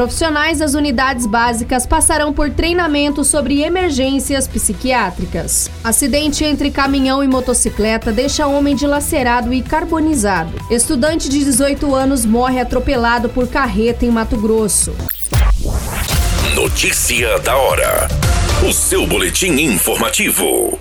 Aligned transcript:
Profissionais 0.00 0.60
das 0.60 0.72
unidades 0.72 1.26
básicas 1.26 1.84
passarão 1.84 2.32
por 2.32 2.48
treinamento 2.48 3.22
sobre 3.22 3.60
emergências 3.60 4.48
psiquiátricas. 4.48 5.70
Acidente 5.84 6.42
entre 6.42 6.70
caminhão 6.70 7.22
e 7.22 7.28
motocicleta 7.28 8.10
deixa 8.10 8.46
homem 8.46 8.74
dilacerado 8.74 9.52
e 9.52 9.60
carbonizado. 9.60 10.52
Estudante 10.70 11.28
de 11.28 11.44
18 11.44 11.94
anos 11.94 12.24
morre 12.24 12.58
atropelado 12.58 13.28
por 13.28 13.46
carreta 13.46 14.06
em 14.06 14.10
Mato 14.10 14.38
Grosso. 14.38 14.96
Notícia 16.54 17.38
da 17.40 17.58
hora. 17.58 18.08
O 18.66 18.72
seu 18.72 19.06
boletim 19.06 19.52
informativo. 19.60 20.78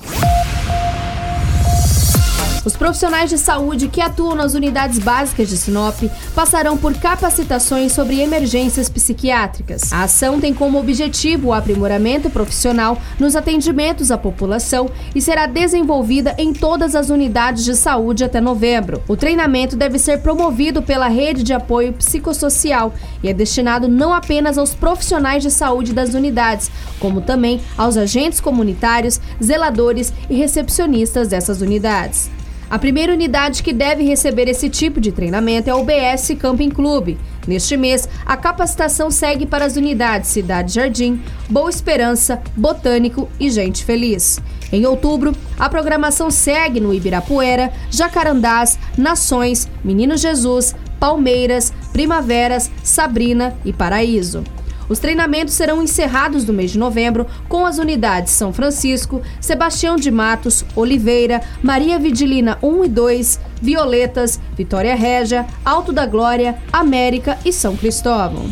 Os 2.70 2.78
profissionais 2.78 3.32
de 3.32 3.38
saúde 3.40 3.88
que 3.88 4.00
atuam 4.00 4.36
nas 4.36 4.54
unidades 4.54 5.00
básicas 5.00 5.50
de 5.50 5.58
Sinop 5.58 6.04
passarão 6.36 6.78
por 6.78 6.94
capacitações 6.94 7.94
sobre 7.94 8.22
emergências 8.22 8.88
psiquiátricas. 8.88 9.92
A 9.92 10.04
ação 10.04 10.40
tem 10.40 10.54
como 10.54 10.78
objetivo 10.78 11.48
o 11.48 11.54
aprimoramento 11.54 12.30
profissional 12.30 13.02
nos 13.20 13.36
atendimentos 13.36 14.12
à 14.12 14.20
população 14.20 14.88
e 15.16 15.20
será 15.20 15.48
desenvolvida 15.48 16.36
em 16.38 16.54
todas 16.54 16.94
as 16.94 17.10
unidades 17.10 17.66
de 17.66 17.76
saúde 17.76 18.24
até 18.24 18.40
novembro. 18.40 19.02
O 19.08 19.18
treinamento 19.18 19.76
deve 19.76 19.98
ser 19.98 20.20
promovido 20.20 20.84
pela 20.84 21.08
Rede 21.08 21.42
de 21.42 21.54
Apoio 21.54 21.94
Psicossocial 21.94 22.94
e 23.24 23.30
é 23.30 23.34
destinado 23.34 23.88
não 23.88 24.14
apenas 24.14 24.60
aos 24.60 24.76
profissionais 24.76 25.42
de 25.42 25.50
saúde 25.50 25.92
das 25.92 26.14
unidades, 26.14 26.70
como 27.00 27.20
também 27.20 27.62
aos 27.76 27.98
agentes 27.98 28.40
comunitários, 28.40 29.20
zeladores 29.44 30.14
e 30.30 30.36
recepcionistas 30.36 31.30
dessas 31.30 31.62
unidades. 31.62 32.30
A 32.70 32.78
primeira 32.78 33.12
unidade 33.12 33.64
que 33.64 33.74
deve 33.74 34.04
receber 34.04 34.48
esse 34.48 34.70
tipo 34.70 35.02
de 35.02 35.12
treinamento 35.12 35.72
é 35.72 35.74
o 35.74 35.84
BS 35.84 36.36
Camping 36.40 36.70
Clube. 36.70 37.18
Neste 37.48 37.76
mês, 37.76 38.08
a 38.24 38.38
capacitação 38.38 39.10
segue 39.10 39.48
para 39.48 39.66
as 39.66 39.76
unidades 39.76 40.30
Cidade 40.30 40.76
Jardim, 40.76 41.20
Boa 41.50 41.72
Esperança, 41.72 42.40
Botânico 42.56 43.28
e 43.40 43.50
Gente 43.50 43.84
Feliz. 43.84 44.40
Em 44.72 44.86
outubro, 44.86 45.36
a 45.58 45.68
programação 45.68 46.30
segue 46.30 46.80
no 46.80 46.94
Ibirapuera, 46.94 47.74
Jacarandás, 47.90 48.78
Nações, 48.96 49.68
Menino 49.84 50.16
Jesus, 50.16 50.76
Palmeiras, 51.00 51.74
Primaveras, 51.92 52.70
Sabrina 52.84 53.58
e 53.66 53.74
Paraíso. 53.74 54.44
Os 54.90 54.98
treinamentos 54.98 55.54
serão 55.54 55.84
encerrados 55.84 56.44
no 56.44 56.52
mês 56.52 56.72
de 56.72 56.80
novembro 56.80 57.28
com 57.48 57.66
as 57.66 57.78
unidades 57.78 58.34
São 58.34 58.52
Francisco, 58.52 59.22
Sebastião 59.40 59.96
de 59.96 60.10
Matos, 60.10 60.66
Oliveira, 60.76 61.42
Maria 61.62 62.00
Vidilina 62.00 62.58
1 62.62 62.86
e 62.86 62.90
2, 62.90 63.40
Violetas, 63.62 64.40
Vitória 64.58 64.96
Régia, 64.96 65.46
Alto 65.64 65.94
da 65.94 66.08
Glória, 66.08 66.58
América 66.74 67.38
e 67.46 67.54
São 67.54 67.78
Cristóvão. 67.78 68.52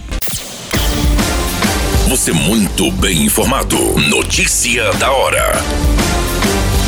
Você 2.08 2.32
muito 2.32 2.92
bem 2.92 3.26
informado. 3.26 3.78
Notícia 4.10 4.94
da 4.94 5.12
hora 5.12 5.97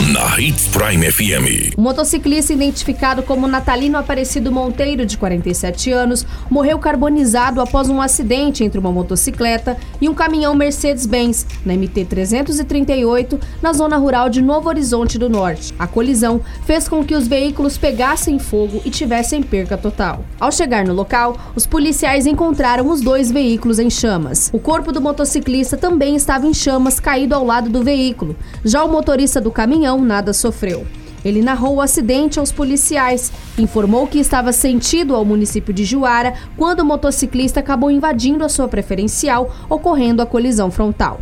na 0.09 0.39
Hits 0.39 0.67
Prime 0.69 1.11
FM. 1.11 1.77
O 1.77 1.81
motociclista 1.81 2.51
identificado 2.51 3.21
como 3.21 3.47
Natalino 3.47 3.95
Aparecido 3.95 4.51
Monteiro, 4.51 5.05
de 5.05 5.15
47 5.15 5.91
anos, 5.91 6.25
morreu 6.49 6.79
carbonizado 6.79 7.61
após 7.61 7.89
um 7.89 8.01
acidente 8.01 8.63
entre 8.63 8.79
uma 8.79 8.91
motocicleta 8.91 9.77
e 10.01 10.09
um 10.09 10.13
caminhão 10.15 10.55
Mercedes-Benz 10.55 11.45
na 11.63 11.73
MT 11.75 12.05
338, 12.05 13.39
na 13.61 13.71
zona 13.71 13.97
rural 13.97 14.29
de 14.29 14.41
Novo 14.41 14.67
Horizonte 14.69 15.19
do 15.19 15.29
Norte. 15.29 15.75
A 15.77 15.85
colisão 15.85 16.41
fez 16.65 16.89
com 16.89 17.03
que 17.03 17.13
os 17.13 17.27
veículos 17.27 17.77
pegassem 17.77 18.39
fogo 18.39 18.81
e 18.83 18.89
tivessem 18.89 19.43
perca 19.43 19.77
total. 19.77 20.25
Ao 20.39 20.51
chegar 20.51 20.85
no 20.85 20.93
local, 20.93 21.37
os 21.55 21.67
policiais 21.67 22.25
encontraram 22.25 22.89
os 22.89 23.01
dois 23.01 23.29
veículos 23.29 23.77
em 23.77 23.91
chamas. 23.91 24.49
O 24.51 24.59
corpo 24.59 24.91
do 24.91 25.01
motociclista 25.01 25.77
também 25.77 26.15
estava 26.15 26.47
em 26.47 26.53
chamas, 26.53 26.99
caído 26.99 27.35
ao 27.35 27.45
lado 27.45 27.69
do 27.69 27.83
veículo. 27.83 28.35
Já 28.65 28.83
o 28.83 28.91
motorista 28.91 29.39
do 29.39 29.51
caminhão 29.51 29.98
nada 30.01 30.33
sofreu. 30.33 30.85
Ele 31.23 31.41
narrou 31.41 31.75
o 31.75 31.81
acidente 31.81 32.39
aos 32.39 32.51
policiais, 32.51 33.31
informou 33.57 34.07
que 34.07 34.19
estava 34.19 34.51
sentido 34.51 35.15
ao 35.15 35.25
município 35.25 35.73
de 35.73 35.83
Juara 35.83 36.33
quando 36.55 36.79
o 36.79 36.85
motociclista 36.85 37.59
acabou 37.59 37.91
invadindo 37.91 38.43
a 38.43 38.49
sua 38.49 38.67
preferencial, 38.67 39.53
ocorrendo 39.69 40.21
a 40.21 40.25
colisão 40.25 40.71
frontal. 40.71 41.19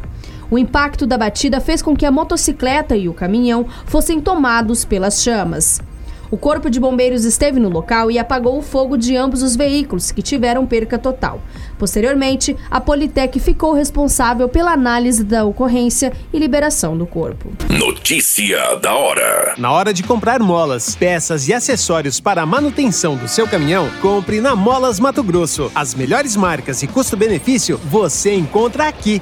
O 0.49 0.57
impacto 0.57 1.05
da 1.05 1.17
batida 1.17 1.59
fez 1.59 1.81
com 1.81 1.95
que 1.95 2.05
a 2.05 2.11
motocicleta 2.11 2.95
e 2.95 3.09
o 3.09 3.13
caminhão 3.13 3.65
fossem 3.85 4.21
tomados 4.21 4.85
pelas 4.85 5.21
chamas. 5.21 5.81
O 6.29 6.37
Corpo 6.37 6.69
de 6.69 6.79
Bombeiros 6.79 7.23
esteve 7.23 7.59
no 7.59 7.69
local 7.69 8.11
e 8.11 8.19
apagou 8.19 8.57
o 8.57 8.61
fogo 8.61 8.97
de 8.97 9.15
ambos 9.15 9.41
os 9.41 9.55
veículos, 9.55 10.11
que 10.11 10.21
tiveram 10.21 10.65
perca 10.65 10.97
total. 10.97 11.41
Posteriormente, 11.77 12.55
a 12.69 12.81
Politec 12.81 13.39
ficou 13.39 13.73
responsável 13.73 14.49
pela 14.49 14.71
análise 14.71 15.23
da 15.23 15.45
ocorrência 15.45 16.11
e 16.33 16.39
liberação 16.39 16.97
do 16.97 17.05
corpo. 17.05 17.51
Notícia 17.69 18.75
da 18.75 18.93
hora: 18.93 19.55
Na 19.57 19.71
hora 19.71 19.93
de 19.93 20.03
comprar 20.03 20.39
molas, 20.39 20.95
peças 20.95 21.47
e 21.47 21.53
acessórios 21.53 22.19
para 22.19 22.41
a 22.41 22.45
manutenção 22.45 23.15
do 23.15 23.27
seu 23.27 23.47
caminhão, 23.47 23.89
compre 24.01 24.41
na 24.41 24.55
Molas 24.55 24.99
Mato 24.99 25.23
Grosso. 25.23 25.71
As 25.73 25.95
melhores 25.95 26.35
marcas 26.35 26.83
e 26.83 26.87
custo-benefício 26.87 27.79
você 27.85 28.33
encontra 28.33 28.87
aqui. 28.87 29.21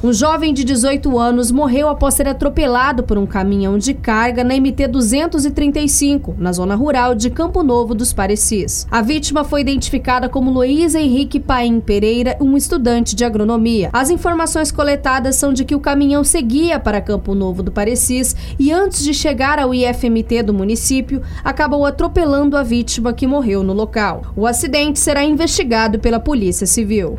Um 0.00 0.12
jovem 0.12 0.54
de 0.54 0.62
18 0.62 1.18
anos 1.18 1.50
morreu 1.50 1.88
após 1.88 2.14
ser 2.14 2.28
atropelado 2.28 3.02
por 3.02 3.18
um 3.18 3.26
caminhão 3.26 3.76
de 3.76 3.92
carga 3.92 4.44
na 4.44 4.54
MT 4.54 4.86
235, 4.86 6.36
na 6.38 6.52
zona 6.52 6.76
rural 6.76 7.16
de 7.16 7.28
Campo 7.30 7.64
Novo 7.64 7.96
dos 7.96 8.12
Parecis. 8.12 8.86
A 8.92 9.02
vítima 9.02 9.42
foi 9.42 9.60
identificada 9.60 10.28
como 10.28 10.52
Luiz 10.52 10.94
Henrique 10.94 11.40
Paim 11.40 11.80
Pereira, 11.80 12.36
um 12.40 12.56
estudante 12.56 13.16
de 13.16 13.24
agronomia. 13.24 13.90
As 13.92 14.08
informações 14.08 14.70
coletadas 14.70 15.34
são 15.34 15.52
de 15.52 15.64
que 15.64 15.74
o 15.74 15.80
caminhão 15.80 16.22
seguia 16.22 16.78
para 16.78 17.00
Campo 17.00 17.34
Novo 17.34 17.60
do 17.60 17.72
Parecis 17.72 18.36
e 18.56 18.70
antes 18.70 19.02
de 19.02 19.12
chegar 19.12 19.58
ao 19.58 19.74
IFMT 19.74 20.44
do 20.44 20.54
município, 20.54 21.22
acabou 21.42 21.84
atropelando 21.84 22.56
a 22.56 22.62
vítima 22.62 23.12
que 23.12 23.26
morreu 23.26 23.64
no 23.64 23.72
local. 23.72 24.22
O 24.36 24.46
acidente 24.46 25.00
será 25.00 25.24
investigado 25.24 25.98
pela 25.98 26.20
Polícia 26.20 26.68
Civil. 26.68 27.18